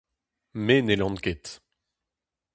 [0.65, 1.45] Me n'hellan ket.